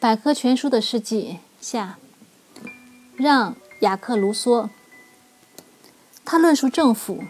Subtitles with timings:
[0.00, 1.98] 百科全书的事迹下，
[3.16, 4.70] 让·雅克·卢梭。
[6.24, 7.22] 他论述政府、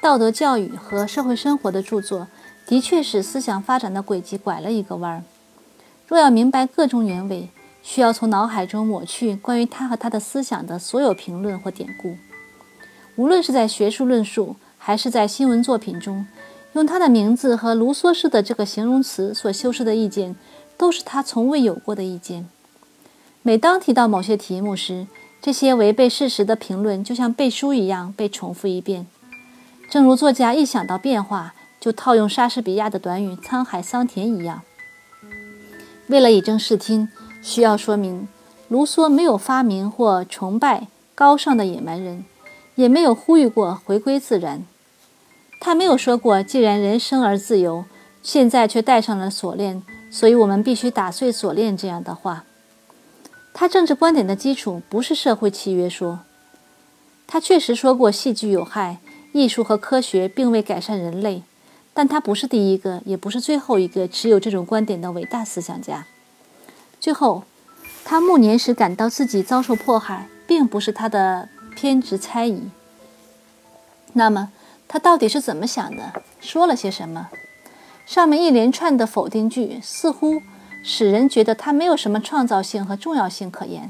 [0.00, 2.28] 道德教育和社会生活的著作，
[2.66, 5.22] 的确使思想发展的轨迹拐了一个弯儿。
[6.08, 7.50] 若要明白个中原委，
[7.82, 12.16] 需要从脑海中抹去关于他和他的思想的所有评论或典故。
[13.16, 16.26] 无论是在学术论述，还是在新闻作品中，
[16.72, 20.34] 用他的名字和卢梭式的这个形容词所修饰的意见，
[20.76, 22.48] 都是他从未有过的意见。
[23.42, 25.06] 每当提到某些题目时，
[25.42, 29.06] 这些违背事实的评论就像背书一样被重复一遍，
[29.90, 34.62] 正如作家一想到变化就套用莎士比亚的短语“沧海桑田”一样。
[36.06, 37.08] 为了以正视听，
[37.42, 38.26] 需要说明，
[38.68, 42.24] 卢梭没有发明或崇拜高尚的野蛮人，
[42.74, 44.64] 也没有呼吁过回归自然。
[45.60, 47.84] 他没有说过“既然人生而自由，
[48.22, 49.82] 现在却戴上了锁链，
[50.14, 52.44] 所以我们必须打碎锁链”这样的话。
[53.52, 56.20] 他政治观点的基础不是社会契约说。
[57.26, 58.98] 他确实说过戏剧有害，
[59.32, 61.42] 艺术和科学并未改善人类，
[61.92, 66.06] 但他不是第一个，也不是最后一个持有这种观点的伟大思想家。
[67.00, 67.42] 最后，
[68.04, 72.70] 他暮年时感到自己遭受迫害，并不是他的偏执猜疑。
[74.12, 74.52] 那么，
[74.86, 76.12] 他到底是怎么想的？
[76.40, 77.30] 说了些什么？
[78.06, 80.42] 上面一连串的否定句似乎。
[80.86, 83.88] 使人觉得他没有什么创造性和重要性可言。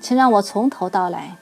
[0.00, 1.36] 请让我从头道来。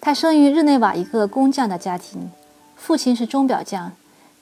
[0.00, 2.32] 他生于日内瓦一个工匠的家庭，
[2.74, 3.92] 父亲是钟表匠，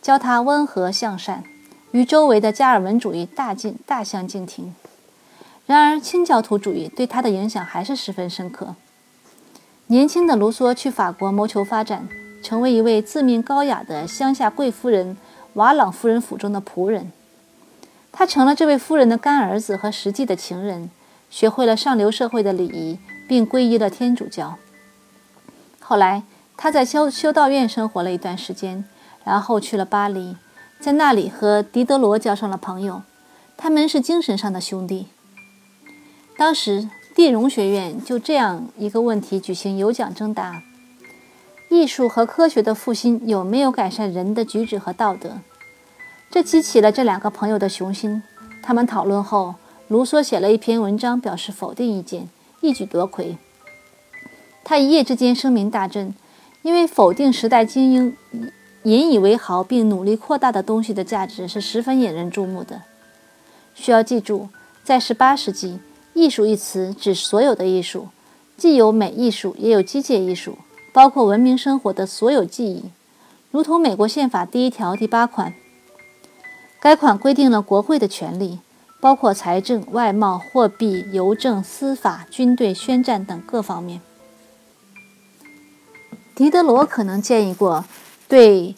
[0.01, 1.45] 教他温和向善，
[1.91, 4.75] 与周围的加尔文主义大进大相径庭。
[5.67, 8.75] 然而，清教徒主义对他的影响还是十分深刻。
[9.89, 12.09] 年轻的卢梭去法国谋求发展，
[12.43, 15.19] 成为一位自命高雅的乡下贵夫人
[15.55, 17.12] 瓦朗夫人府中的仆人。
[18.12, 20.91] 他成了这位夫人的干儿子和实际的情人，
[21.31, 22.98] 学会了上流社会的礼仪，
[23.29, 24.56] 并皈依了天主教。
[25.81, 26.25] 后来，
[26.56, 28.84] 他在修修道院生活了一段时间，
[29.25, 30.37] 然后去了巴黎，
[30.81, 33.03] 在那里和狄德罗交上了朋友，
[33.56, 35.06] 他们是精神上的兄弟。
[36.37, 40.62] 当时，地荣学院就这样一个问题举行有奖征答：
[41.70, 45.38] 艺术和科学的复兴有没有改善人的举止和道德？
[46.28, 48.25] 这激起了这两个朋友的雄心。
[48.60, 49.54] 他们讨论后，
[49.86, 52.28] 卢梭写了一篇文章，表示否定意见，
[52.60, 53.38] 一举夺魁。
[54.64, 56.12] 他一夜之间声名大振，
[56.62, 58.16] 因为否定时代精英
[58.82, 62.82] 引以为豪并努力扩大的东西的价值是十分引人注目的。
[63.76, 64.48] 需要记住，
[64.82, 65.78] 在18世纪
[66.14, 68.08] ，“艺术”一词指所有的艺术，
[68.56, 70.58] 既有美艺术，也有机械艺术，
[70.93, 72.91] 包括文明生活的所有记忆，
[73.51, 75.55] 如同美国宪法第一条第八款。
[76.81, 78.59] 该款规定了国会的权利，
[79.00, 84.00] 包括财政、外贸、货币、邮政、司法、军队、宣战等各方面。
[86.34, 87.84] 狄德罗可能建议过
[88.27, 88.75] 对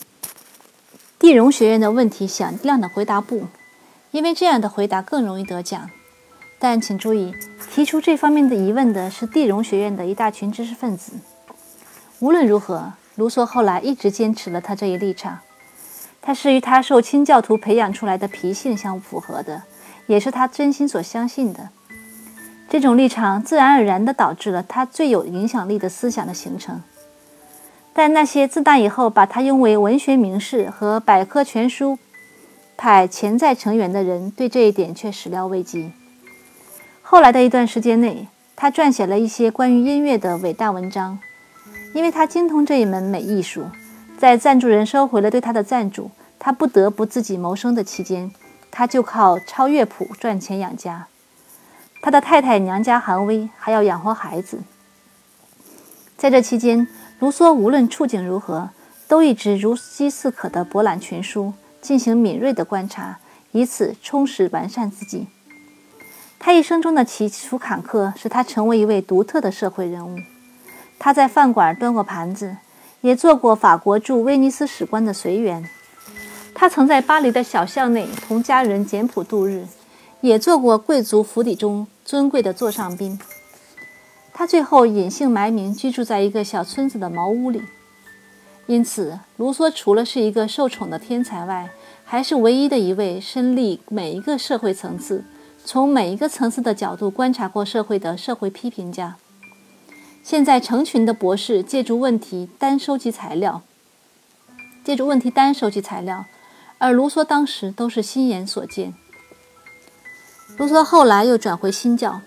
[1.18, 3.44] 地荣学院的问题响亮的回答不，
[4.10, 5.88] 因为这样的回答更容易得奖。
[6.58, 7.32] 但请注意，
[7.72, 11.12] 提出这方面的疑问的是地荣学院的一大群知识分子。
[12.22, 15.40] 无论如何，卢梭后来一直坚持了他这一立场。
[16.20, 19.64] 它是与他受清教徒培养出来的脾性相符合的，
[20.06, 21.70] 也是他真心所相信的。
[22.68, 26.80] 这种立场自然而然地导致了他最有影响力的思想的形成。
[27.92, 31.98] 但那些自大以后把他拥为文学名士和百科全书
[32.76, 35.90] 派潜在成员的人，对这一点却始料未及。
[37.02, 41.18] 后来的一段时间内，他撰写了一些关于音乐的伟大文章，
[41.94, 43.66] 因为他精通这一门美艺术。
[44.18, 48.30] 在赞助人收回了对他的赞助，他不得不自己谋生的期间，
[48.70, 51.08] 他就靠抄乐谱赚钱养家。
[52.00, 54.60] 他的太太娘家寒微，还要养活孩子。
[56.16, 56.86] 在这期间，
[57.18, 58.70] 卢梭无论处境如何，
[59.08, 63.18] 都一直如饥似渴地博览群书，进行敏锐的观察，
[63.50, 65.26] 以此充实完善自己。
[66.38, 70.16] 他一生中的起伏坎坷，使他成为一位独特的社会人物。
[71.04, 72.58] 他在饭馆端过盘子。
[73.00, 75.68] 也做过法国驻威尼斯使官的随员，
[76.54, 79.66] 他曾在巴黎的小巷内同家人简朴度日，
[80.20, 83.18] 也做过贵族府邸中尊贵的座上宾。
[84.32, 87.60] 他最后隐姓埋名居住在一个小村子的茅屋里。
[88.66, 91.68] 因此，卢梭除了是一个受宠的天才外，
[92.04, 95.24] 还是唯一的一位身历每一个社会层次，
[95.64, 99.16] 从每一个层次的角度观察过社会的社会批评家。
[100.22, 103.62] 现在，成群的博士借助问题单收集材料，
[104.84, 106.24] 借助问题单收集材料，
[106.78, 108.94] 而卢梭当时都是亲眼所见。
[110.58, 112.20] 卢梭后来又转回新教，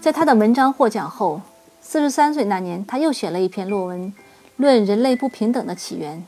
[0.00, 1.40] 在他的文章获奖后，
[1.80, 4.12] 四十三岁那年，他又写了一篇论文，
[4.56, 6.26] 论人类不平等的起源。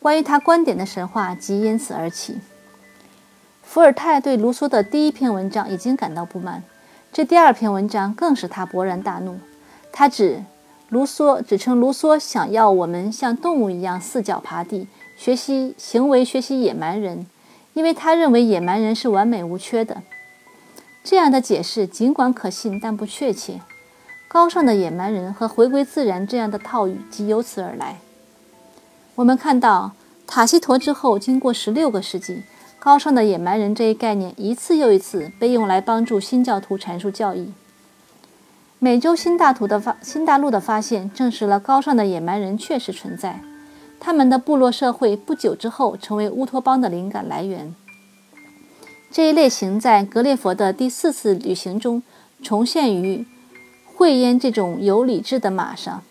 [0.00, 2.38] 关于他观点的神话即因此而起。
[3.62, 6.62] 伏尔泰对卢梭的第一篇文章已经感到不满，
[7.12, 9.38] 这第二篇文章更使他勃然大怒。
[9.96, 10.42] 他指
[10.88, 17.28] 卢梭，指称卢梭想要我们像动物一样四脚爬地，学习行为，学习野蛮人，
[17.74, 20.02] 因为他认为野蛮人是完美无缺的。
[21.04, 23.60] 这样的解释尽管可信，但不确切。
[24.26, 28.00] 高尚的野蛮人和回归自然这样的套语即由此而来。
[29.14, 29.92] 我们看到
[30.26, 32.42] 塔西佗之后，经过十六个世纪，
[32.80, 37.52] 高尚的野蛮人这一概念一次又一次被用来帮助新教徒阐述教义。
[38.84, 43.40] 美洲新大图的发新大陆的发现证实了高尚的野蛮人确实存在，
[43.98, 47.74] 他们的部落社会不久之后成为乌托邦的灵感来源。
[49.10, 52.02] 这一类型在格列佛的第四次旅行中
[52.42, 53.26] 重现于
[53.94, 56.02] 慧烟这种有理智的马上，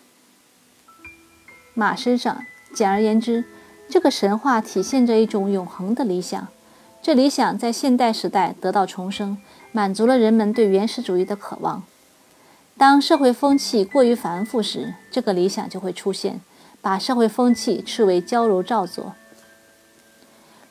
[1.74, 2.44] 马身上。
[2.74, 3.44] 简而言之，
[3.88, 6.48] 这个神话体现着一种永恒的理想。
[7.00, 9.38] 这理想在现代时代得到重生，
[9.70, 11.84] 满足了人们对原始主义的渴望。
[12.76, 16.40] 当社会风气过于繁复时，这个理想就会出现，
[16.80, 19.14] 把社会风气斥为娇柔造作。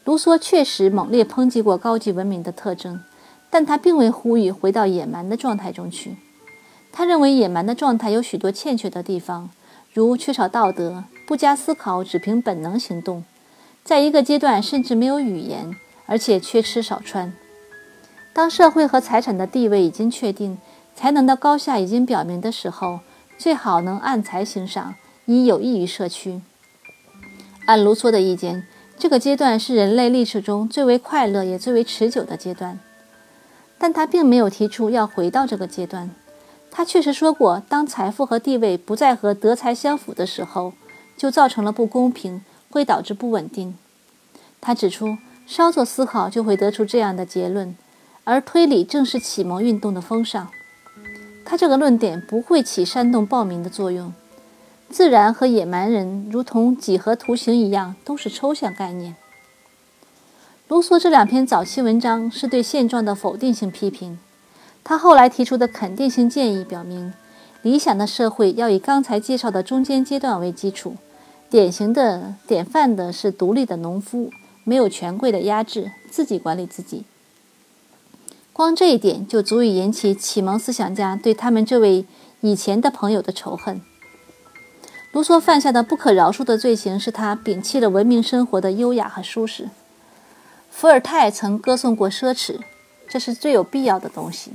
[0.03, 3.01] 卢梭确实猛烈抨击过高级文明的特征，
[3.49, 6.17] 但他并未呼吁回到野蛮的状态中去。
[6.91, 9.49] 他认为野蛮的状态有许多欠缺的地方，
[9.93, 11.05] 如缺少道德。
[11.25, 13.23] 不加思考，只凭本能行动，
[13.81, 15.73] 在一个阶段甚至没有语言，
[16.05, 17.33] 而且缺吃少穿。
[18.33, 20.57] 当社会和财产的地位已经确定，
[20.95, 22.99] 才能的高下已经表明的时候，
[23.37, 24.95] 最好能按财行赏，
[25.25, 26.41] 以有益于社区。
[27.65, 28.67] 按卢梭的意见，
[28.97, 32.79] 这个阶段是人类历史中最为快乐也最为持久的阶段。
[33.77, 36.11] 但他并没有提出要回到这个阶段。
[36.71, 40.73] 他确实说过，当财富和地位不再和德才相符的时候。
[41.15, 43.77] 就造成了不公平，会导致不稳定。
[44.59, 47.77] 他指出，稍作思考就会得出这样的结论，
[48.23, 50.49] 而推理正是启蒙运动的风尚。
[51.45, 54.13] 他这个论点不会起煽动暴民的作用。
[54.89, 59.15] 自然和野蛮人如同几何图形一样，都是抽象概念。
[60.67, 64.19] 卢梭这两篇早期文章是对现状的否定性批评，
[64.83, 67.13] 他后来提出的肯定性建议表明。
[67.61, 70.95] 理想的社会要以刚才介绍的中间阶段为基础，
[71.49, 74.29] 典型的典范的是独立的农夫，
[74.63, 77.05] 没有权贵的压制，自己管理自己。
[78.53, 82.05] 光这一点就足以引起启蒙思想家对他们这位
[82.41, 83.81] 以前的朋友的仇恨。
[85.11, 89.69] 卢梭犯下的不可饶恕的罪行是他摒弃了文明生活的优雅和舒适。
[90.69, 92.59] 伏尔泰曾歌颂过奢侈，
[93.09, 94.53] 这是最有必要的东西。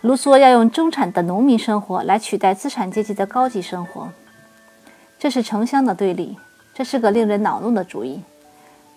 [0.00, 4.10] 卢梭要用中产的农民生活来取代资产阶级的高级生活，
[5.18, 6.36] 这是城乡的对立，
[6.74, 8.20] 这是个令人恼怒的主意。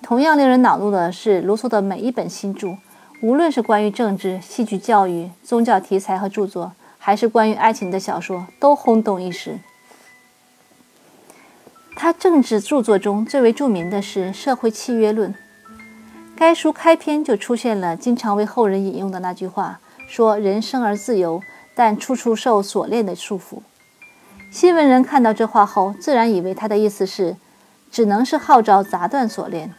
[0.06, 2.78] 同样令人恼怒的是，卢梭的每一本新著，
[3.24, 9.58] 无论是关于政治、戏剧、教育、宗教题材和著作，还是关于爱情的小说，都轰动一时。
[11.96, 15.34] 他政治著作中最为著名的是《社会契约论》，
[16.36, 19.80] 该书开篇就出现了经常为后人引用的那句话。
[20.08, 21.42] 说人生而自由，
[21.74, 23.64] 但处处受锁链的束缚。
[24.52, 27.38] 新闻人看到这话后，自然以为他的意思是，
[27.92, 29.74] 只能是号召砸断锁链。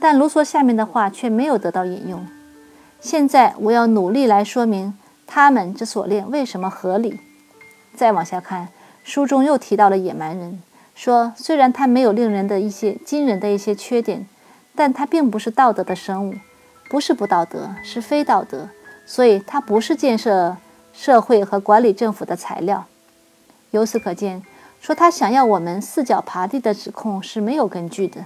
[0.00, 2.26] 但卢梭下面的话却没有得到引用。
[3.00, 7.20] 现在我要努力来说明他们这锁链为什么合理。
[7.94, 8.68] 再往下看，
[9.04, 10.62] 书中又提到了野蛮人，
[10.94, 14.26] 说虽然他没有令人的一些惊人的一些缺点，
[14.74, 16.34] 但他并不是道德的生物，
[16.88, 18.68] 不是不道德，是非道德。
[19.06, 20.56] 所以，他不是建设
[20.92, 22.86] 社会和管理政府的材料。
[23.72, 24.42] 由此可见，
[24.80, 28.24] 说他想要我们四脚爬地的指控是没有根据的。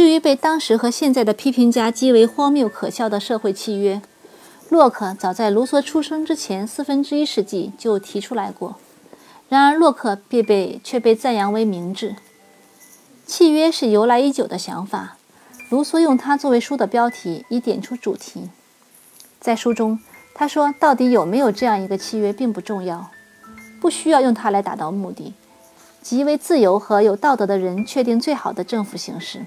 [0.00, 4.00] 至于被当时和现在的批评家极为荒谬可笑的社会契约，
[4.70, 8.76] 洛克早在卢梭出生之前四分之一世纪就提出来过。
[9.50, 12.16] 然而，洛克被被却被赞扬为明智。
[13.26, 15.18] 契约是由来已久的想法。
[15.68, 18.48] 卢梭用它作为书的标题，以点出主题。
[19.38, 19.98] 在书中，
[20.34, 23.10] 他说：“到底有没有这样一个契约，并不重要，
[23.82, 25.34] 不需要用它来达到目的，
[26.00, 29.44] 即为自由和有道德的人确定最好的政府形式。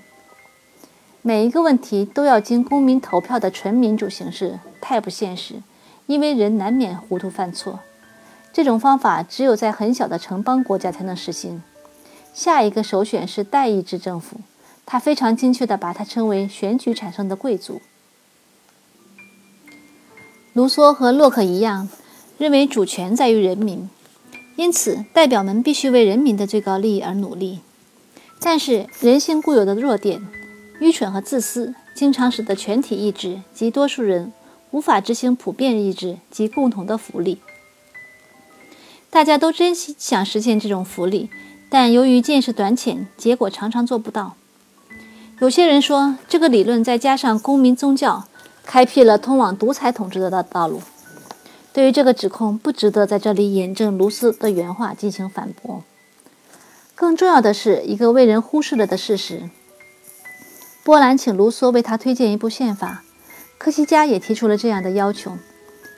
[1.25, 5.63] 每一个问题都要经公民投票的纯民主形式，太不现实，
[6.05, 7.79] 因为人难免糊涂犯错。
[8.51, 11.63] 这种方法只有在很小的城邦国家才能实行。
[12.33, 14.37] 下一个首选是代议制政府。”
[14.85, 17.81] 他非常精确地把它称为选举产生的贵族。
[20.51, 21.87] 卢梭和洛克一样，
[22.37, 23.89] 认为主权在于人民，
[24.57, 27.61] 因此代表们必须为人民的最高利益而努力。
[28.41, 30.21] 但是人性固有的弱点、
[30.79, 34.31] 愚蠢和自私，经常使得全体意志及多数人
[34.71, 37.39] 无法执行普遍意志及共同的福利。
[39.09, 41.29] 大家都真心想实现这种福利，
[41.69, 44.35] 但由于见识短浅，结果常常做不到。
[45.39, 48.25] 有些人说，这个理论再加上公民宗教。
[48.65, 50.81] 开辟了通往独裁统治的道道路。
[51.73, 55.83] 对于这个指控，不值得在这里引证卢斯的原话进行反驳。
[56.95, 59.49] 更重要的是一个为人忽视了的事实：
[60.85, 63.03] 波兰请卢梭为他推荐一部宪法，
[63.57, 65.37] 科西嘉也提出了这样的要求。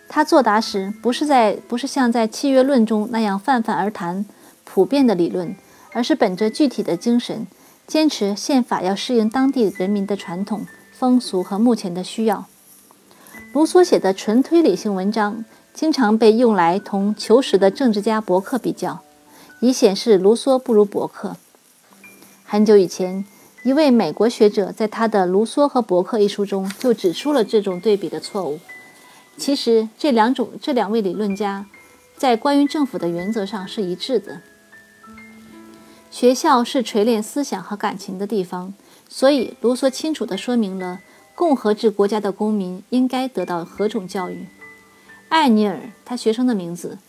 [0.07, 4.23] 他作答时，不是在不是像在契约论中那样泛泛而谈
[4.63, 5.55] 普遍的理论，
[5.91, 7.47] 而是本着具体的精神，
[7.87, 12.45] 坚持宪法要适应当地人民的传统风俗和目前的需要。
[13.53, 18.99] 卢梭写的纯推理性文章经常被用来同求实的政治家伯克比较，
[19.61, 21.35] 以显示卢梭不如伯克。
[22.43, 23.25] 很久以前，
[23.65, 28.59] 一位美国学者在他的《卢梭和伯克》一书中就指出了这种对比的错误。
[29.37, 31.65] 其实，这两种这两位理论家
[32.15, 34.41] 在关于政府的原则上是一致的。
[36.11, 38.75] 学校是锤炼思想和感情的地方，
[39.09, 40.99] 所以卢梭清楚地说明了。
[41.33, 44.45] 共和制国家的公民应该得到何种教育？
[45.29, 46.99] 艾尼尔，他学生的名字。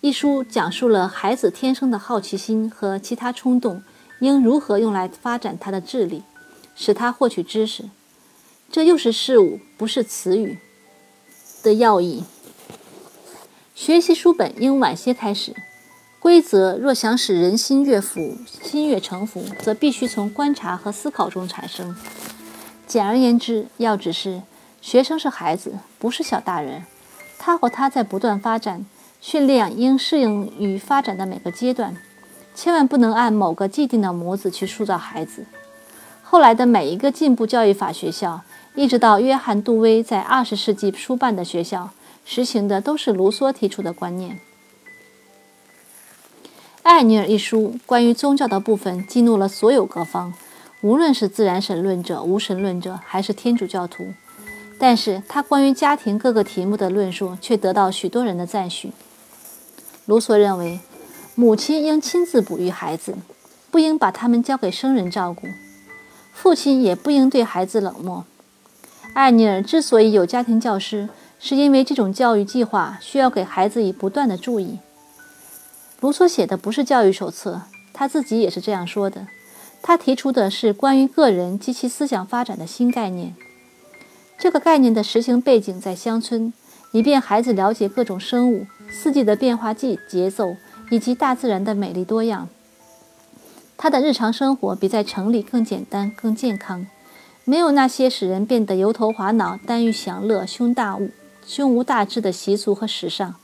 [0.00, 3.82] 一书讲述了孩子天生的好奇心和其他冲动
[4.20, 6.22] 应如何用来发展他的智力，
[6.74, 7.90] 使他获取知识。
[8.70, 10.58] 这又是事物，不是词语
[11.62, 12.24] 的要义。
[13.74, 15.54] 学习书本应晚些开始。
[16.20, 21.96] 规则若想使人心悦服、心悦诚服，则必须从观察和思考中产生。
[22.86, 24.42] 简而言之，要指是
[24.82, 26.84] 学生是孩子，不是小大人。
[27.38, 28.84] 他或他在不断发展，
[29.18, 31.96] 训练应适应于发展的每个阶段，
[32.54, 35.44] 千万不能按某个既定的模子去塑造孩子。
[36.22, 38.42] 后来的每一个进步教育法学校，
[38.74, 41.90] 一直到约翰·杜威在二十世纪初办的学校，
[42.24, 44.38] 实行的都是卢梭提出的观念。
[46.82, 50.32] 艾尼尔一书关于宗教的部分激怒了所有各方。
[50.82, 54.14] 无论是自然神论者、无神论者，还是天主教徒，
[54.78, 58.92] 但是他关于家庭各个题目的论述却得到许多人的赞许。
[60.06, 60.80] 卢梭认为，
[61.40, 63.14] 母亲应亲自哺育孩子，
[63.70, 65.46] 不应把他们交给生人照顾；
[66.34, 68.26] 父亲也不应对孩子冷漠。
[69.14, 74.80] 艾尼尔之所以有家庭教师，是因为这种教育计划需要给孩子以不断的注意。
[76.00, 77.62] 卢梭写的不是教育手册，
[77.94, 79.26] 他自己也是这样说的。
[79.80, 83.34] 他提出的是关于个人及其思想发展的新概念。
[84.38, 86.52] 这个概念的实行背景在乡村，
[86.92, 90.54] 以便孩子了解各种生物、四季的变化季节奏
[90.90, 92.48] 以及大自然的美丽多样。
[93.78, 96.86] 他的日常生活比在城里更简单、更健康，
[97.44, 101.10] 没有那些使人变得油头滑脑、耽于享乐、胸大无
[101.46, 103.34] 胸无大志的习俗和时尚。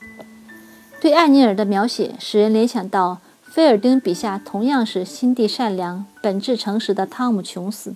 [1.00, 3.18] 对艾尼尔的描写，使人联想到。
[3.48, 7.94] 菲尔丁笔下同样是心地善良、本质诚实的汤姆·琼斯。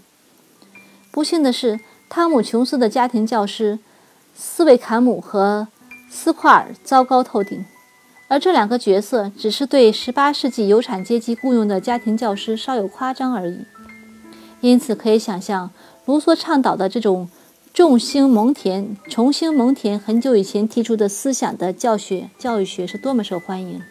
[1.12, 3.78] 不幸的是，汤姆·琼斯的家庭教师
[4.34, 5.68] 斯维坎姆和
[6.08, 7.66] 斯夸尔糟糕透顶，
[8.30, 13.64] 而这两个角色只是对18世纪有产阶级雇佣的家庭教师稍有夸张而已。
[14.60, 15.72] 因此，可以想象
[16.04, 17.28] 卢梭倡导的这种
[17.74, 23.82] 众星蒙恬、重星蒙恬很久以前提出的思想的教学教育学是多么受欢迎。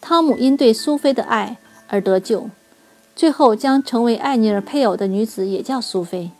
[0.00, 1.56] 汤姆因对苏菲的爱
[1.88, 2.48] 而得救，
[3.16, 6.30] 最后将成为艾尼尔配偶的女子也叫苏菲。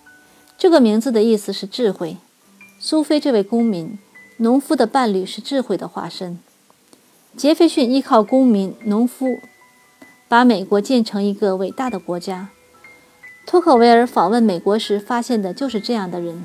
[0.56, 2.18] 这个名字的意思是智慧。
[2.78, 3.98] 苏菲这位公民，
[4.38, 6.38] 农夫的伴侣是智慧的化身。
[7.36, 9.40] 杰斐逊依靠公民、农夫，
[10.28, 12.48] 把美国建成一个伟大的国家。
[13.46, 16.44] 托克维尔访问美国时发现的就是这样的人。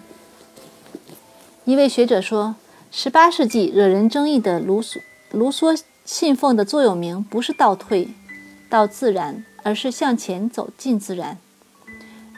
[1.66, 2.56] 一位学者说
[2.92, 5.00] ：“18 世纪惹人争议的卢梭，
[5.32, 8.10] 卢梭。”信奉的座右铭不是倒退
[8.68, 11.38] 到自然，而是向前走进自然。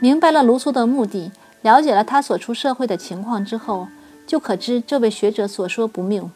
[0.01, 1.31] 明白了卢梭的目的，
[1.61, 3.87] 了解了他所处社会的情况之后，
[4.25, 6.29] 就可知这位学者所说不谬。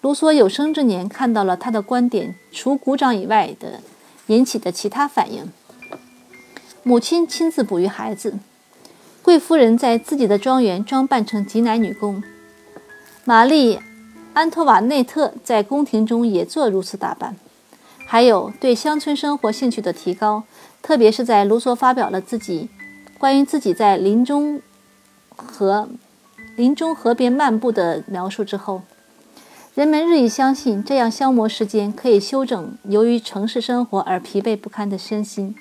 [0.00, 3.80] 卢梭有生之年看到了他的观点除鼓掌以外的
[4.28, 5.50] 引起的其他反应：
[6.82, 8.38] 母亲亲自哺育孩子，
[9.22, 12.22] 贵夫人在自己的庄园装扮成挤奶女工，
[13.24, 13.80] 玛丽。
[14.34, 17.34] 安托瓦内特在宫廷中也做如此打扮，
[18.06, 20.44] 还有对乡村生活兴趣的提高，
[20.80, 22.68] 特别是在卢梭发表了自己
[23.18, 24.62] 关于自己在林中
[25.34, 25.88] 和
[26.58, 28.82] 林中河边漫步的描述之后，
[29.76, 35.54] 人们日益相信这样消磨时间可以修整由于城市生活而疲惫不堪的身心。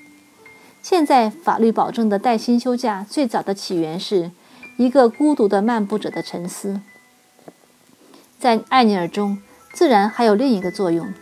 [0.81, 4.31] 现在法律保证的带薪休假，最早的起源是
[4.77, 6.81] 一个孤独的漫步者的沉思。
[8.39, 9.37] 在艾尼尔中，
[9.73, 11.13] 自然还有另一个作用。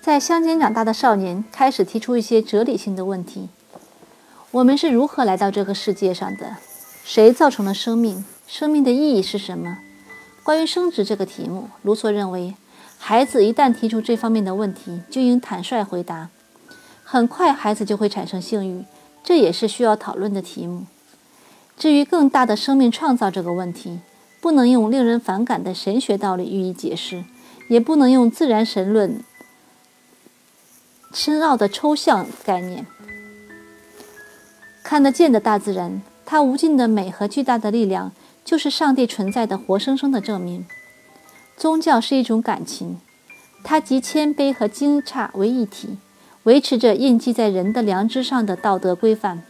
[0.00, 3.48] 在乡间长大的少年开始提出一些哲理性的问题：
[4.52, 6.58] 我们是如何来到这个世界上的？
[7.04, 8.24] 谁造成了生命？
[8.46, 9.78] 生命的意义是什么？
[10.42, 12.54] 关于生殖这个题目，卢梭认为，
[12.98, 16.28] 孩子一旦提出这方面的问题，就应坦率回答。
[17.04, 18.84] 很快，孩子就会产生性欲，
[19.22, 20.86] 这也是需要讨论的题目。
[21.76, 24.00] 至于更大的生命创造这个问题，
[24.40, 27.24] 不能用令人反感的神学道理予以解释，
[27.68, 29.22] 也不能用自然神论。
[31.12, 32.86] 深奥的抽象概念，
[34.82, 38.12] 看得见的大自然，它无尽的美和巨大的力量，
[38.44, 40.66] 就是上帝存在的活生生的证明。
[41.56, 42.98] 宗教是一种感情，
[43.62, 45.98] 它集谦卑和惊诧为一体，
[46.44, 49.42] 维持着印记在人的良知上的道德规范。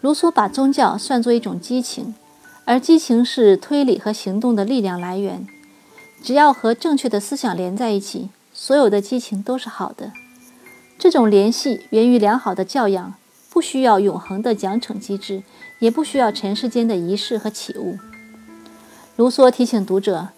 [0.00, 2.14] 卢梭把宗教算作一种激情，
[2.64, 5.46] 而激情是推理和行动的力量来源。
[6.22, 8.30] 只要和正确的思想连在一起。
[8.58, 10.12] 所有的激情都是好的，
[10.98, 13.12] 这种联系源于良好的教养，
[13.56, 15.42] 不需要永恒的奖惩机制，
[15.78, 17.96] 也不需要尘世间的仪式和起物。
[19.16, 20.28] 卢梭提醒读者，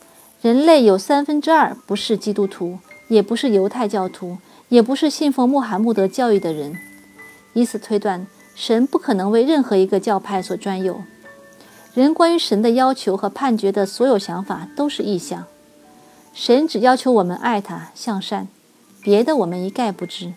[0.41, 6.77] 人类有三分之二不是基督徒，也不是犹太教徒，也不是信奉穆罕默德教育的人。
[7.55, 11.03] 以此推断，神不可能为任何一个教派所专有。
[11.95, 15.45] 人关于神的要求和判决的所有想法都是臆想。
[16.33, 18.47] 神只要求我们爱他、向善，
[19.03, 20.35] 别的我们一概不知。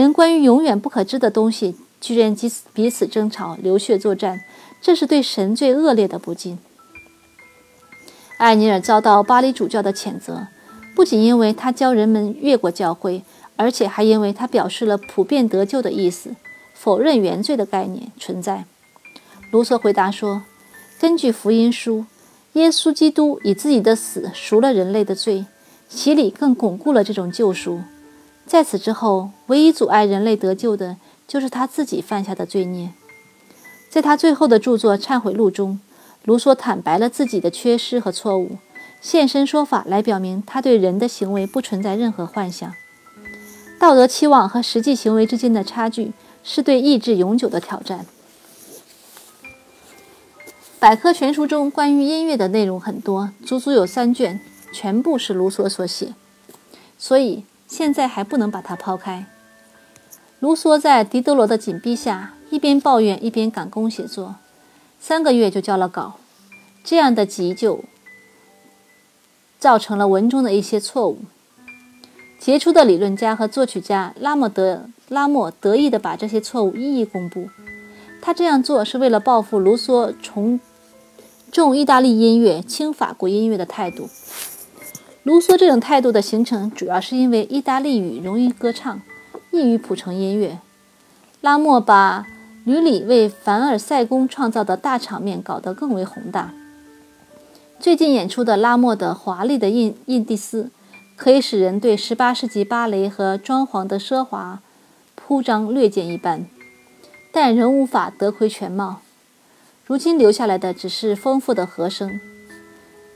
[0.00, 4.40] 人关于永远不可知的东西，居然彼此彼此争吵、流血作战，
[4.80, 6.58] 这是对神最恶劣的不敬。
[8.38, 10.48] 艾尼尔遭到巴黎主教的谴责，
[10.96, 13.22] 不仅因为他教人们越过教会，
[13.54, 16.34] 而且还因为他表示了普遍得救的意思，
[16.74, 18.64] 否认原罪的概念存在。
[19.52, 20.42] 卢梭回答说
[20.98, 22.04] ：“根据福音书。”
[22.54, 25.44] 耶稣基督以自己的死赎了人类的罪，
[25.88, 27.80] 洗礼更巩固了这种救赎。
[28.46, 32.92] 在此之后，唯一阻碍人类得救的，就是他自己犯下的罪孽。
[33.90, 35.80] 在他最后的著作《忏悔录》中，
[36.24, 38.58] 卢梭坦白了自己的缺失和错误，
[39.00, 42.72] 现身说法来表明他对人的行为不存在任何幻想。
[43.78, 48.06] 道德期望和实际行为之间的差距，是对意志永久的挑战。
[50.78, 54.40] 百科全书中关于音乐的内容很多，足足有三卷，
[54.72, 56.14] 全部是卢梭所写，
[56.98, 59.26] 所以现在还不能把它抛开。
[60.40, 64.36] 卢梭在狄德罗的紧逼下，一边抱怨一边赶工写作，
[65.00, 66.14] 三个月就交了稿。
[66.84, 67.84] 这样的急就
[69.58, 71.22] 造成了文中的一些错误。
[72.38, 77.48] 杰出的理论家和作曲家拉莫德拉莫得意地把这些错误一一公布。
[78.20, 80.60] 他这样做是为了报复卢梭重。
[81.50, 84.10] 重意大利音乐、轻法国音乐的态度。
[85.24, 89.00] 卢梭这种态度的形成，主要是因为意大利语容易歌唱，
[89.50, 90.58] 易于谱成音乐。
[91.40, 92.26] 拉莫把
[92.64, 96.52] 吕里为凡尔赛宫创造的大场面搞得更为宏大。
[97.80, 100.70] 最近演出的拉莫的华丽的印印第斯，
[101.16, 104.60] 可以使人对18世纪芭蕾和装潢的奢华
[105.14, 106.46] 铺张略见一斑，
[107.32, 109.00] 但仍无法得窥全貌。
[109.86, 112.20] 如今留下来的只是丰富的和声，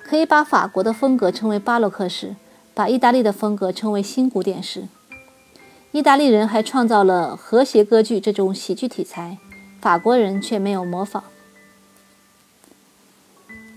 [0.08, 2.34] 可以把法国的风格称为巴洛克式，
[2.72, 4.84] 把意大利的风格称为新古典式。
[5.92, 9.36] 意大利人还创造了和谐歌剧这种喜剧题材，
[9.82, 11.24] 法国人却没有模仿。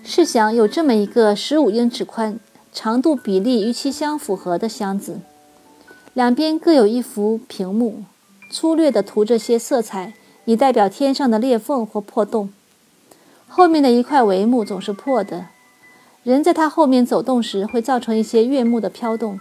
[0.06, 2.39] 试想，有这么一个十五英尺宽、
[2.72, 5.20] 长度比例与其相符合的箱子，
[6.13, 8.06] 两边各有一幅屏幕，
[8.50, 10.13] 粗略地涂着些色彩，
[10.46, 12.54] 以代表天上的裂缝或破洞。
[13.50, 15.48] 后面的一块帷幕总是破的，
[16.24, 19.40] 人在它后面走动时会造成一些悦目的飘动。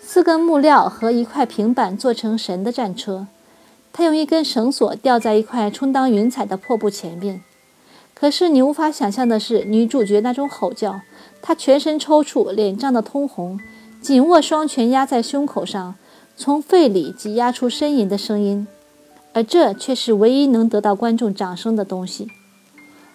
[0.00, 3.26] 四根木料和一块平板做成神的战车，
[3.92, 7.42] 他用一根绳索吊在一块充当云彩的破布前面。
[8.14, 11.00] 可是你无法想象的是，女主角那种吼叫，
[11.42, 13.58] 她全身抽搐，脸涨得通红，
[14.00, 15.96] 紧握双拳压在胸口上，
[16.36, 18.68] 从肺里挤压出呻吟的声音，
[19.32, 22.28] 而这却是唯一能得到观众掌声的东西。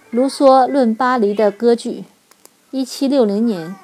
[0.09, 2.03] 卢梭论巴黎的歌剧，
[2.73, 3.75] 一七六零年。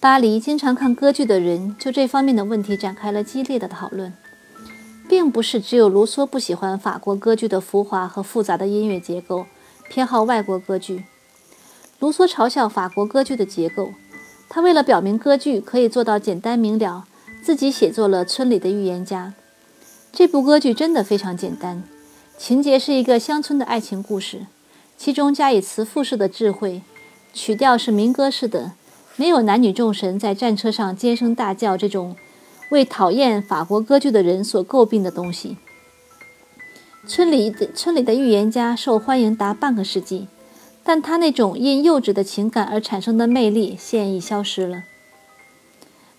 [0.00, 4.14] 巴黎经常看歌剧的人就这方面的问题展开了激烈的讨论，
[5.06, 9.44] 并不是只有卢梭不喜欢法国歌剧的浮华和复杂的音乐结构，
[9.90, 11.04] 偏好外国歌剧。
[11.98, 13.92] 卢梭嘲笑法国歌剧的结构，
[14.48, 17.04] 他为了表明歌剧可以做到简单明了，
[17.44, 19.34] 自己写作了《村里的预言家》。
[20.14, 21.82] 这部歌剧真的非常简单，
[22.38, 24.46] 情节是一个乡村的爱情故事，
[25.02, 26.82] 其中加以词赋式的智慧，
[27.32, 28.72] 曲调是民歌式的。
[29.16, 32.14] 没有男女众神在战车上尖声大叫这种
[32.70, 35.56] 为讨厌法国歌剧的人所诟病的东西。
[37.06, 40.28] 村里的村里的预言家受欢迎达半个世纪，
[40.84, 44.82] 但他那种因幼稚的情感而产生的魅力现已消失了。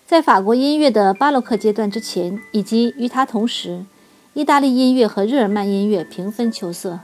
[0.04, 3.84] 在法国音乐的巴洛克阶段之前，以及与他同时，
[4.34, 6.98] 意大利音乐和日耳曼音乐平分秋色。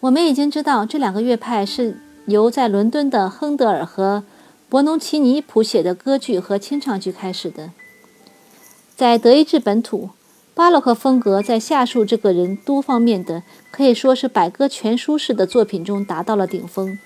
[0.00, 4.24] 我们已经知道这两个乐派是由在伦敦的亨德尔和
[4.68, 7.70] 伯农奇尼谱写的歌剧和清唱剧开始的，
[8.94, 10.10] 在德意志本土，
[10.54, 16.98] 巴洛克风格在下述这个人多方面的可以说是百科全书式的作品中达到了顶峰。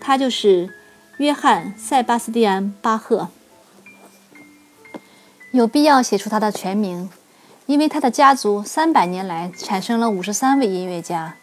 [0.00, 0.70] 他就是
[1.18, 3.28] 约翰·塞巴斯蒂安·巴赫。
[5.52, 7.10] 有必要写出他的全名，
[7.66, 11.36] 因为他的家族三百年来产生了五十三位音乐家，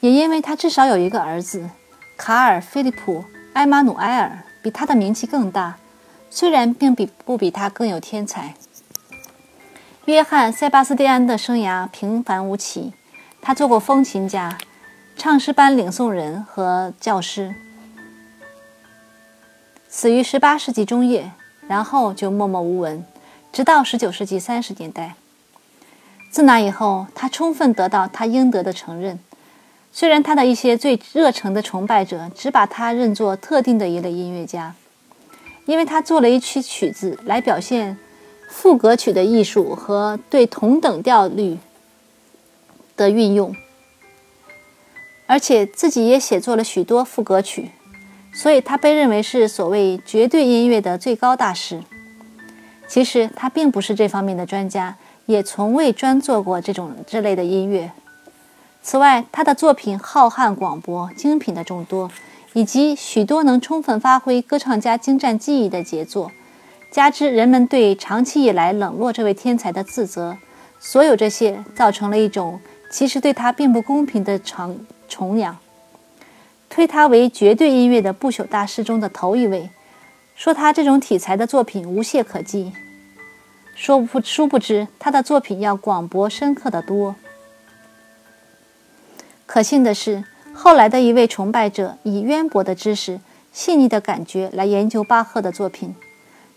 [0.00, 1.70] 也因为他至少有一个儿子
[2.16, 3.20] 卡尔·菲利普·
[3.54, 4.44] 埃马努埃尔。
[4.60, 5.76] 比他的名气更大，
[6.30, 8.54] 虽然并比不比他更有天才。
[10.06, 12.92] 约翰·塞巴斯蒂安的生涯平凡无奇，
[13.40, 14.58] 他做过风琴家、
[15.16, 17.54] 唱诗班领诵人和教师，
[19.88, 21.30] 死于18世纪中叶，
[21.68, 23.06] 然后就默默无闻，
[23.52, 25.14] 直到19世纪30年代。
[26.32, 29.20] 自那以后，他充分得到他应得的承认。
[29.98, 34.72] 虽然他的一些最热诚的崇拜者只把他认作特定的一类音乐家，
[35.66, 37.98] 因为他做了一曲曲子来表现
[38.48, 41.58] 赋格曲的艺术和对同等调律
[42.96, 43.52] 的运用，
[45.26, 47.72] 而且自己也写作了许多赋格曲，
[48.32, 51.82] 所以他被认为是所谓绝对音乐的最高大师。
[52.86, 57.90] 其实他并不是这方面的专家，也从未专做过这种这类的音乐。
[58.82, 62.10] 此外，他的作品浩瀚广博，精品的众多，
[62.54, 66.30] 以及许多能充分发挥歌唱家精湛技艺的杰作，
[66.90, 70.38] 加之人们对长期以来冷落这位天才的自责，
[70.80, 72.60] 所有这些造成了一种
[72.90, 75.58] 其实对他并不公平的崇崇仰，
[76.70, 79.68] 推他为绝对音乐的不朽大师中的头一位，
[80.34, 82.72] 说他这种题材的作品无懈可击。
[83.74, 87.14] 说不殊不知，他的作品要广博深刻的多。
[89.48, 93.18] 可信的是，后来的一位崇拜者以渊博的知识、
[93.50, 95.94] 细腻的感觉来研究巴赫的作品。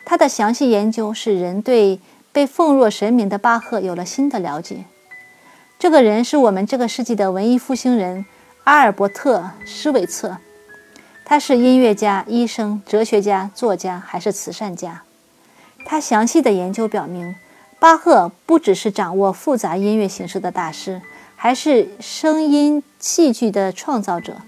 [0.05, 2.01] 他的详细研究使人对
[2.33, 4.83] 被奉若神明的巴赫有了新的了解。
[5.79, 8.25] 这个人是我们这个世纪的文艺复兴人
[8.65, 10.37] 阿尔伯特·施韦策。
[11.23, 15.03] 他是音乐家、医生、哲学家、作家，还是慈善家？
[15.85, 17.33] 他详细的研究表明，
[17.79, 21.01] 巴赫不只是掌握复杂音乐形式的大师。
[21.43, 24.41] 还是声音戏剧的创造者，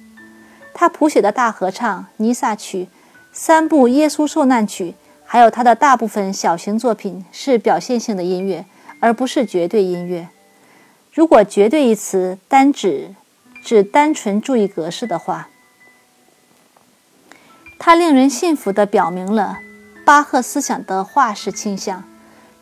[0.75, 2.83] 他谱写的大合唱《弥撒曲》、
[3.31, 4.93] 三部耶稣受难曲，
[5.25, 8.65] 还有他的大部分小型作品是表现性的音乐，
[8.99, 10.29] 而不是绝对音乐。
[11.11, 13.15] 如果“绝对”一词单指
[13.63, 15.49] 只单纯注意格式的话，
[17.79, 19.57] 它令人信服地表明了
[20.05, 22.03] 巴赫思想的化式倾向。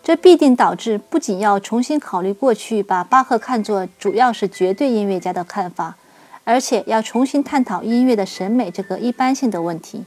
[0.04, 5.96] 这必定导致不仅要重新考虑过去把巴赫看作主要是绝对音乐家的看法，
[6.44, 10.06] 而且要重新探讨音乐的审美这个一般性的问题。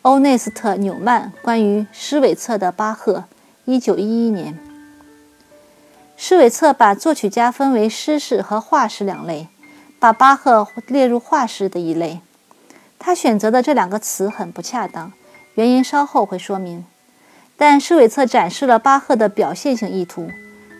[0.00, 3.24] 欧内斯特·纽曼关于施韦策的巴赫，
[3.64, 4.58] 一九一一年。
[6.16, 9.48] 施韦策把作曲家分为诗式和画式两类，
[9.98, 12.20] 把巴赫列入画式的一类。
[12.98, 15.12] 他选择的这两个词很不恰当，
[15.54, 16.86] 原因稍后会说明。
[17.56, 20.30] 但施韦策展示了巴赫的表现性意图，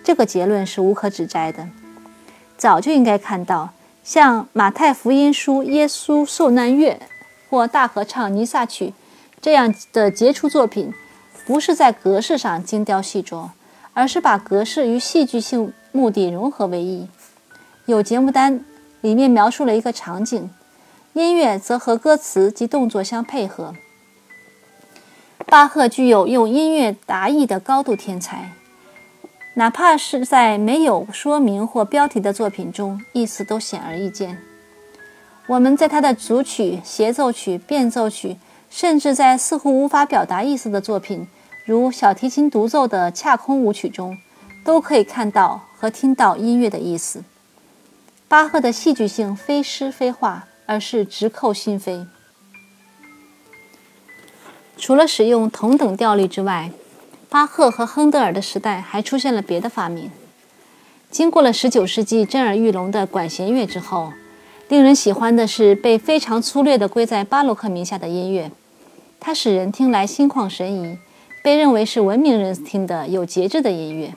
[0.05, 1.69] 这个结论是无可指摘的。
[2.57, 3.71] 早就应该看到，
[4.05, 6.93] 像马太福音书《耶稣受难乐》
[7.51, 8.89] 或大合唱《尼撒曲》
[9.41, 10.93] 这样的杰出作品，
[11.47, 13.49] 不是在格式上精雕细琢，
[13.95, 17.09] 而是把格式与戏剧性目的融合为一。
[17.87, 18.65] 有节目单，
[19.01, 20.51] 里面描述了一个场景，
[21.15, 23.75] 音乐则和歌词及动作相配合。
[25.45, 28.53] 巴赫具有用音乐达意的高度天才，
[29.55, 34.39] 哪怕是在没有说明或标题的作品中，意思都显而易见。
[35.47, 38.37] 我们在他的组曲、协奏曲、变奏曲
[38.69, 41.29] 甚至在似乎无法表达意思的作品，
[41.65, 44.19] 如小提琴独奏的恰空舞曲中，
[44.65, 47.23] 都可以看到和听到音乐的意思。
[48.27, 52.07] 巴赫的戏剧性非诗非画，而是直扣心扉。
[54.77, 56.71] 除了使用同等调律之外，
[57.29, 60.11] 巴赫和亨德尔的时代还出现了别的发明。
[61.11, 64.13] 经过了19世纪震耳欲聋的管弦乐之后，
[64.69, 68.51] 令人喜欢的是被非常粗略地归在巴洛克名下的音乐。
[69.19, 70.99] 它使人听来心旷神怡，
[71.43, 74.15] 被认为是文明人听的有节制的音乐。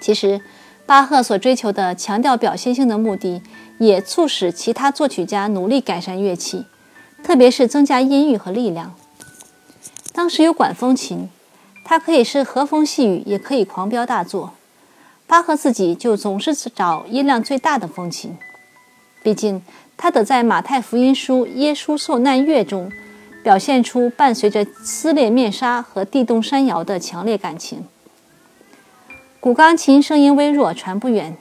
[0.00, 0.40] 其实，
[0.84, 3.40] 巴赫所追求的强调表现性的目的，
[3.78, 6.66] 也促使其他作曲家努力改善乐器，
[7.24, 8.94] 特别是增加音域和力量。
[10.16, 11.28] 当时有管风琴，
[11.84, 14.54] 它可以是和风细雨，也可以狂飙大作。
[15.26, 18.34] 巴赫自己就总是找音量最大的风琴，
[19.22, 19.60] 毕竟
[19.94, 22.90] 他得在马太福音书耶稣受难乐中
[23.44, 27.84] 表现出伴随着撕裂面纱和地动山摇的强烈感情。
[29.38, 31.34] 古钢琴声音微弱，传不远；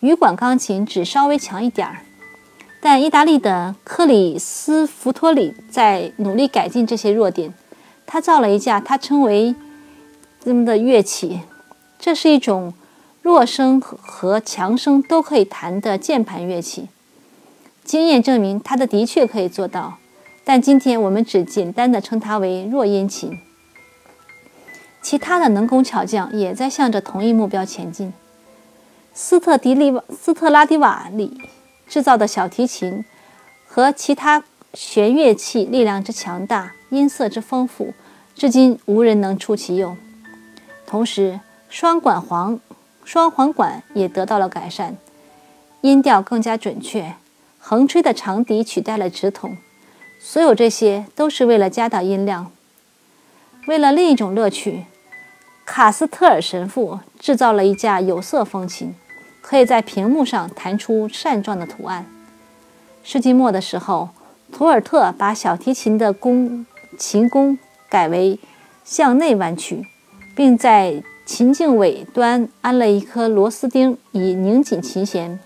[0.00, 2.00] 羽管钢琴只稍微强一点儿。
[2.82, 7.54] 但意大利的克里斯福托里在努力改进这些弱点。
[8.14, 9.56] 他造了一架他称为
[10.38, 11.40] “这么的乐器”，
[11.98, 12.72] 这是一种
[13.22, 16.88] 弱声和强声都可以弹的键盘乐器。
[17.82, 19.98] 经验证明，他的的确可以做到，
[20.44, 23.36] 但今天我们只简单的称它为弱音琴。
[25.02, 28.12] 其他的能工巧匠也在向着同一目标前进。
[29.12, 31.36] 斯特迪利斯特拉迪瓦里
[31.88, 33.04] 制造的小提琴
[33.66, 36.74] 和其他弦乐器力量之强大。
[36.90, 37.92] 音色之丰富，
[38.34, 39.96] 至今无人能出其右。
[40.86, 42.58] 同时，双管簧、
[43.04, 44.96] 双簧管也得到了改善，
[45.82, 47.14] 音调更加准确。
[47.58, 49.56] 横吹的长笛取代了直筒。
[50.20, 52.50] 所有这些都是为了加大音量。
[53.66, 54.84] 为了另一种乐趣，
[55.64, 58.94] 卡斯特尔神父制造了一架有色风琴，
[59.40, 62.06] 可以在屏幕上弹出扇状的图案。
[63.02, 64.10] 世纪末的时候，
[64.52, 66.66] 图尔特把小提琴的弓。
[66.96, 67.58] 琴弓
[67.94, 68.40] 改为
[68.82, 69.86] 向内弯曲，
[70.34, 75.38] 并在琴颈尾端安了一颗螺丝钉以拧紧琴弦。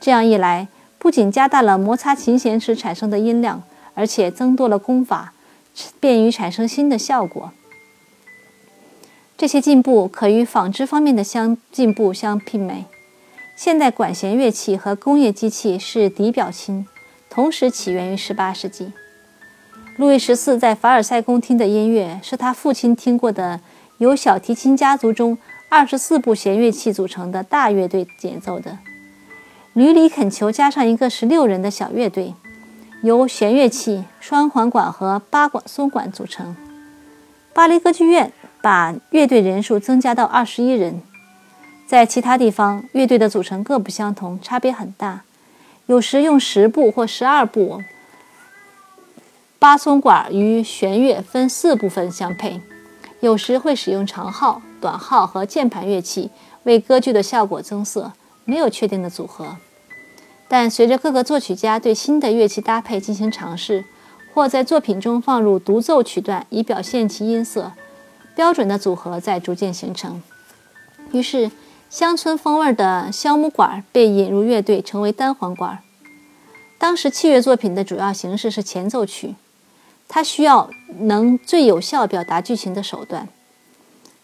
[0.00, 0.66] 这样一来，
[0.98, 3.62] 不仅加大了摩擦琴弦时产生的音量，
[3.94, 5.32] 而且增多了功法，
[6.00, 7.52] 便于产生新的效果。
[9.36, 12.86] 这些进步可与纺织方面的相进步相媲美。
[13.54, 16.84] 现代管弦乐器和工业机器是底表亲，
[17.30, 18.92] 同时起源于18世纪。
[19.98, 23.60] 路易十四在凡尔赛宫听的音乐，是他父亲听过的
[23.96, 25.36] 由小提琴家族中
[25.68, 28.78] 二十四部弦乐器组成的大乐队演奏的。
[29.72, 32.32] 吕里恳求加上一个十六人的小乐队，
[33.02, 36.54] 由弦乐器、双簧管和八管松管组成。
[37.52, 38.32] 巴黎歌剧院
[38.62, 41.02] 把乐队人数增加到二十一人。
[41.88, 45.24] 在其他地方，乐队的组成各不相同，差别很大，
[45.86, 47.82] 有时用十部或十二部。
[49.60, 52.60] 八松管与弦乐分四部分相配，
[53.18, 56.30] 有时会使用长号、短号和键盘乐器
[56.62, 58.12] 为歌剧的效果增色，
[58.44, 59.56] 没有确定的组合。
[60.46, 63.84] 但随着各个作曲家对新的乐器搭配进行尝试，
[64.32, 67.72] 或在作品中放入独奏曲段以表现其音色，
[68.36, 70.22] 标准的组合在逐渐形成。
[71.10, 71.50] 于是，
[71.90, 75.80] 乡村风味的橡木管被引入乐队，成为单簧管。
[76.78, 79.34] 当时器乐作品的主要形式是前奏曲。
[80.08, 83.28] 它需要能最有效表达剧情的手段。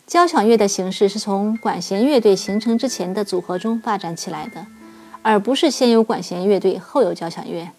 [0.06, 4.66] 交响乐的形式是从管弦乐队形成之前的组合中发展起来的，
[5.22, 7.70] 而不是先有管弦乐队后有交响乐。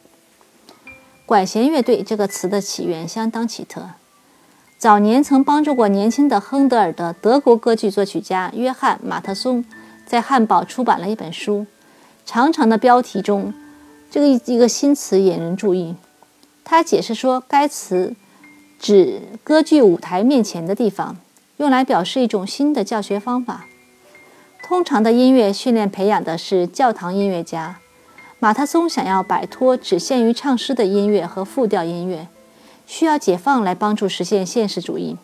[1.26, 3.90] 管弦乐队这个词的起源相当奇特。
[4.78, 9.66] 早年曾帮助过年轻的亨德尔的德国歌剧作曲家约翰·马特松，
[10.06, 11.66] 在汉堡出版了一本书，
[12.26, 13.54] 长长的标题中，
[14.12, 15.96] 这个一个新词引人注意。
[16.66, 18.16] 他解释说，该词
[18.80, 21.16] 指歌剧舞台面前的地方，
[21.58, 23.68] 用来表示一种新的教学方法。
[24.64, 27.78] 通常的音乐训练培养的是教堂音乐家。
[28.40, 32.28] 马特松想要摆脱只限于唱诗的音乐和复调音乐，
[32.88, 35.18] 需要解放来帮助实现现实主义。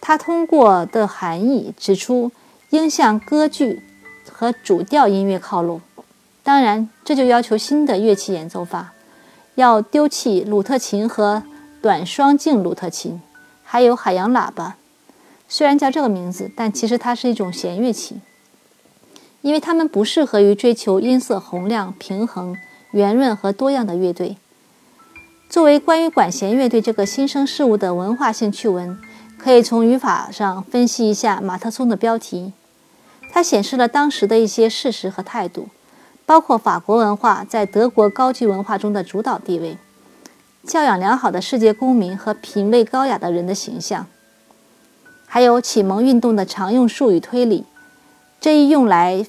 [0.00, 2.32] 他通过的含义指出，
[2.70, 3.82] 应向歌剧
[4.30, 5.80] 和主调音乐靠拢。
[6.42, 8.92] 当然，这就要求新的乐器演奏法。
[9.58, 11.42] 要丢弃鲁特琴和
[11.82, 13.20] 短双镜鲁特琴，
[13.64, 14.76] 还有海洋喇叭。
[15.48, 18.20] 虽然叫这个名字，但其实它是一种弦乐器，
[19.42, 22.56] 因为它们不适合于追求音色洪亮、平衡、
[22.92, 24.36] 圆润和多样的乐队。
[25.50, 28.96] 作为关于管弦乐队这个新生事物的文化性趣闻，
[29.36, 32.52] 可以从语法上分析一下马特松的标题。
[33.32, 35.66] 它显示了当时的一些事实和态度，
[36.28, 39.78] 包括法国文化在德国高级文化中的主导地位，
[40.62, 44.06] 教养良好的世界公民和品味高雅的人的形象，
[45.26, 47.64] 还有启蒙运动的常用术语推理，
[48.38, 49.24] 这一用来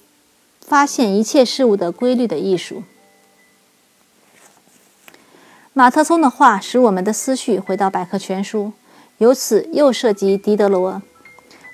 [0.59, 2.83] 发现一切事物的规律的艺术。
[5.71, 8.73] 马特松的话使我们的思绪回到百科全书，
[9.19, 11.01] 由此又涉及狄德罗。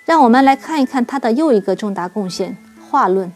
[0.06, 2.56] 让我们来看一看他的又一个重大贡献——
[2.92, 3.34] 画论。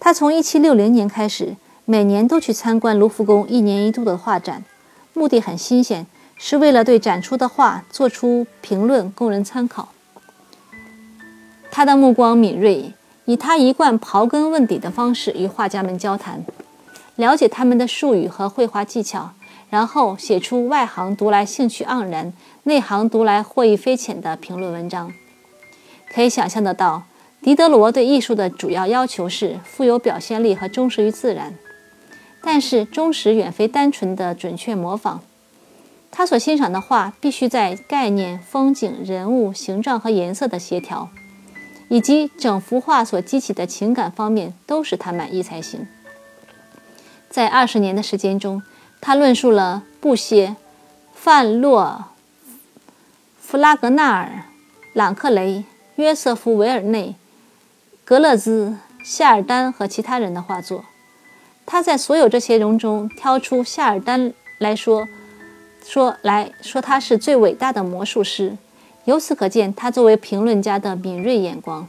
[0.00, 4.64] 他从1760年开始，每年都去参观卢浮宫一年一度的画展，
[5.12, 6.06] 目的很新鲜，
[6.36, 9.88] 是为了对展出的画做出评论，供人参考。
[11.70, 12.92] 他的目光敏锐，
[13.24, 16.44] 以他一贯刨根问底的方式与画家们交谈，
[17.16, 19.32] 了解他们的术语和绘画技巧。
[19.70, 22.32] 然后写出外行读来兴趣盎然、
[22.62, 25.12] 内行读来获益匪浅的评论文章。
[26.10, 27.02] 可以想象得到，
[27.48, 31.54] 狄德罗对艺术的主要要求是富有表现力和忠实于自然。
[32.42, 35.22] 但是，忠实远非单纯的准确模仿。
[36.10, 41.08] 他所欣赏的画必须在概念、风景、人物、形状和颜色的协调，
[41.88, 45.88] 以及整幅画所激起的情感方面都使他满意才行。
[47.30, 48.62] 在二十年的时间中，
[49.00, 50.56] 他论述了布歇、
[51.14, 52.04] 范洛、
[53.40, 54.42] 弗拉格纳尔、
[54.92, 55.64] 朗克雷、
[55.96, 57.14] 约瑟夫·维尔内、
[58.08, 60.86] 格勒兹、夏尔丹和其他人的画作。
[61.66, 65.06] 他在所有这些人中挑出夏尔丹来说，
[65.84, 68.56] 说来说他是最伟大的魔术师。
[69.04, 71.86] 由此可见，他作为评论家的敏锐眼光。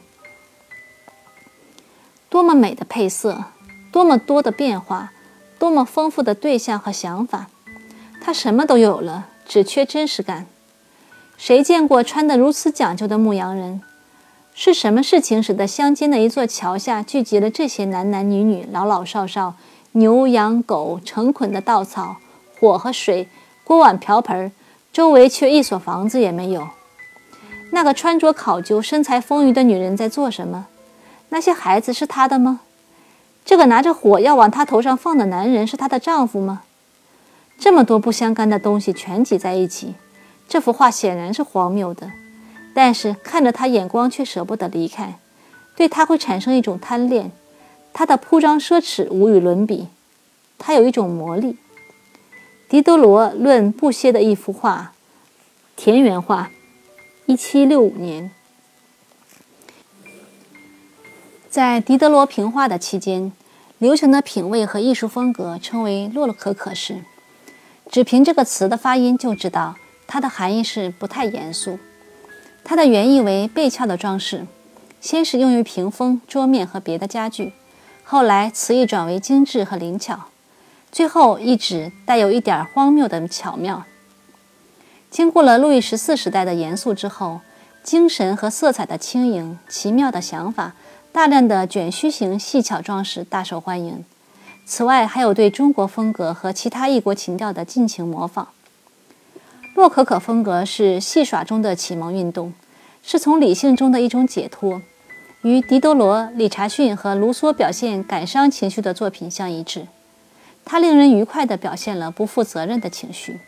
[2.28, 3.46] 多么美的配色，
[3.90, 5.14] 多么多的变化！
[5.58, 7.48] 多么丰富的对象和想法，
[8.22, 10.48] 他什么都有了，只缺真实感。
[11.38, 13.82] 谁见过穿得如此讲究的牧羊人？
[14.62, 19.54] 是什么事情使得乡间的一座桥下聚集了这些男男女女、老老少少、
[19.94, 22.18] 牛羊狗成捆的稻草、
[22.60, 23.30] 火和水、
[23.64, 24.52] 锅碗瓢盆，
[24.92, 26.68] 周围却一所房子也没有？
[27.72, 30.68] 那个穿着考究、身材丰腴的女人在做什么？
[31.30, 32.60] 那些孩子是她的吗？
[33.46, 36.64] 这个拿着火要往她头上放的男人是她的丈夫吗？
[37.58, 39.96] 这么多不相干的东西全挤在一起，
[40.50, 42.12] 这幅画显然是荒谬的。
[42.82, 45.20] 但是看着他，眼光却舍不得离开，
[45.76, 47.30] 对他会产生一种贪恋。
[47.92, 49.90] 他的铺张奢侈无与伦比，
[50.58, 51.58] 他有一种魔力。
[52.70, 54.94] 狄德罗论布歇的一幅画，
[55.76, 56.52] 田园画，
[57.26, 58.32] 一七六五年。
[61.50, 63.34] 在狄德罗评画的期间，
[63.78, 67.04] 流行的品味和艺术风格称为洛可可式。
[67.92, 69.76] 只凭这个词的发音就知道，
[70.08, 71.78] 它的含义是不太严肃。
[72.64, 74.46] 它的原意为背翘的装饰，
[75.02, 77.54] 先是用于屏风、桌面和别的家具，
[78.04, 80.26] 后来词义转为精致和灵巧，
[80.92, 83.86] 最后一指带有一点荒谬的巧妙。
[85.10, 87.42] 经过了路易十四时代的严肃之后，
[87.84, 90.74] 精神和色彩的轻盈、奇妙的想法。
[91.12, 94.06] 大量的卷须形细巧装饰大受欢迎。
[94.64, 98.50] 此外，还有对中国风格和其他异国情调的尽情模仿。
[99.80, 102.52] 洛可可风格是戏耍中的启蒙运动，
[103.02, 104.82] 是从理性中的一种解脱，
[105.42, 109.88] 与狄德罗、理查逊和卢梭表现感伤情绪的作品相一致。
[110.66, 113.40] 它令人愉快地表现了不负责任的情绪。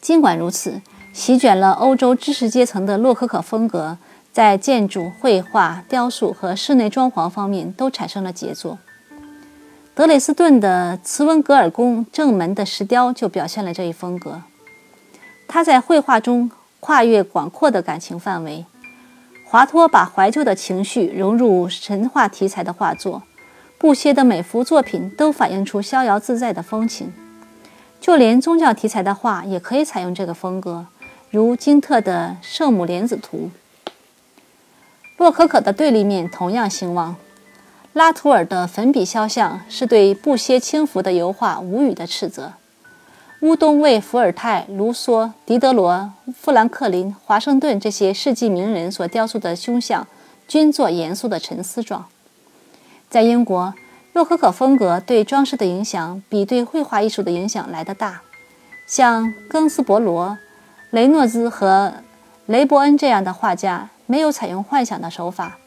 [0.00, 3.98] 尽管如此，席卷了欧洲知识阶层的洛可可风格。
[4.32, 8.78] 在建筑、绘画、雕塑和室内装潢方面都产生了杰作。
[9.98, 14.42] 德累斯顿的茨文格尔宫正门的石雕就表现了这一风格。
[15.48, 18.64] 他在绘画中跨越广阔的感情范围，
[19.44, 23.24] 华托把怀旧的情绪融入神话题材的画作。
[23.76, 27.12] 布歇的每幅作品都反映出逍遥自在的风情。
[28.00, 30.86] 就连宗教题材的画也可以采用这个风格，
[31.32, 33.50] 如金特的《圣母莲子图》。
[35.16, 37.16] 洛可可的对立面同样兴旺。
[37.98, 42.52] 拉图尔的粉笔肖像是对布歇轻浮的油画无语的斥责。
[43.40, 50.06] 乌东为伏尔泰、卢梭、狄德罗、富兰克林、华盛顿这些世纪名人所雕塑的胸像，
[50.46, 52.06] 均作严肃的沉思状。
[53.10, 53.74] 在英国，
[54.12, 58.22] 洛可可风格对装饰的影响比对绘画艺术的影响来得大。
[58.86, 60.38] 像庚斯伯罗、
[60.90, 61.94] 雷诺兹和
[62.46, 63.90] 雷伯恩这样的画家。
[64.10, 65.58] 没有采用幻想的手法，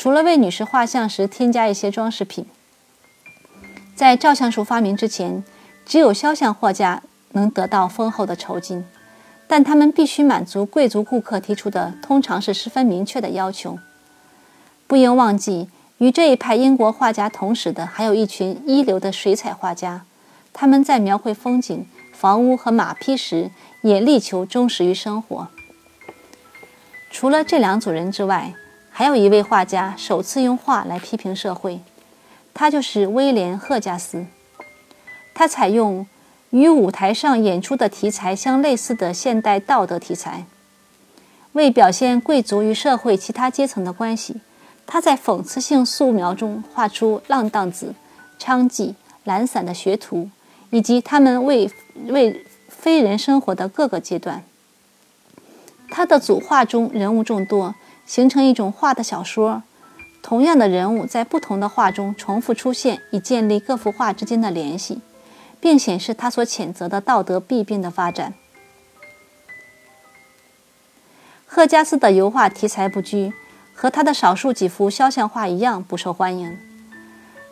[0.00, 2.46] 除了为女士画像时添加一些装饰品。
[3.96, 5.42] 在照相术发明之前，
[5.84, 8.84] 只有肖像画家能得到丰厚的酬金，
[9.48, 13.76] 但他们必须满足贵族顾客提出的通常是十分明确的要求。
[14.86, 20.04] 不应忘记，与这一派英国画家同时的还有一群一流的水彩画家，
[20.52, 23.50] 他们在描绘风景、房屋和马匹时
[23.82, 25.48] 也力求忠实于生活。
[27.10, 28.54] 除了这两组人之外，
[28.98, 31.78] 还有一位画家首次用画来批评社会，
[32.52, 34.26] 他就是威廉·赫加斯。
[35.32, 36.04] 他采用
[36.50, 40.46] 与舞台上演出的题材相类似的现代道德题材，
[41.52, 44.40] 为表现贵族与社会其他阶层的关系，
[44.84, 47.94] 他在讽刺性素描中画出浪荡子、
[48.40, 50.28] 娼妓、懒散的学徒，
[50.70, 51.70] 以及他们为
[52.08, 54.42] 为非人生活的各个阶段。
[55.88, 57.76] 他的组画中人物众多，
[58.08, 59.62] 形成一种画的小说。
[60.20, 65.00] 同样的人物在不同的画中重复出现，以建立各幅画之间的联系。
[65.60, 68.34] 并显示他所谴责的道德弊病的发展。
[71.46, 73.32] 赫加斯的油画题材不拘，
[73.74, 76.56] 和他的少数几幅肖像画一样不受欢迎。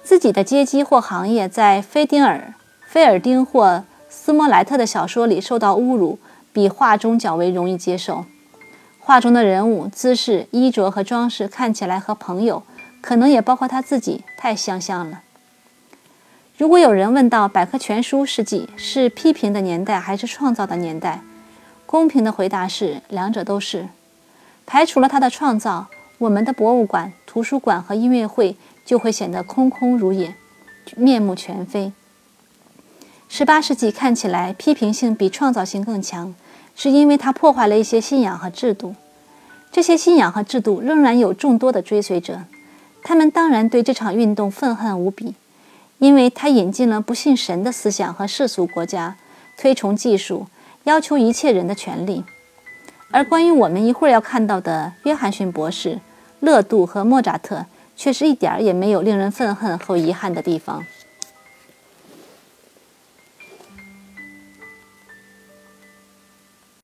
[0.05, 2.55] 自己的阶级或行业在菲丁尔、
[2.87, 6.21] 菲尔丁或斯莫莱特的小说里受到侮辱，
[6.53, 8.25] 比画中较为容易接受。
[9.07, 12.65] 画中的人物姿势、衣着和装饰看起来和朋友，
[13.01, 15.23] 可能也包括他自己，太相像了。
[16.59, 21.21] 如果有人问到百科全书世纪是批评的年代还是创造的年代，
[21.87, 23.87] 公平的回答是两者都是。
[24.67, 25.87] 排除了他的创造，
[26.19, 30.35] 我们的博物馆、图书馆和音乐会就会显得空空如也，
[30.97, 31.93] 面目全非。
[33.29, 36.35] 十八世纪看起来批评性比创造性更强，
[36.77, 38.95] 是因为他破坏了一些信仰和制度。
[39.73, 42.43] 这些信仰和制度仍然有众多的追随者，
[43.03, 45.35] 他们当然对这场运动愤恨无比。
[45.99, 49.17] 因为他引进了不信神的思想和世俗国家，
[49.57, 50.47] 推崇技术，
[50.85, 52.23] 要求一切人的权利。
[53.11, 55.99] 而关于我们一会儿要看到的约翰逊博士、
[56.41, 57.65] 勒杜和莫扎特，
[57.97, 60.85] 却是一点儿也没有令人愤恨和遗憾的地方。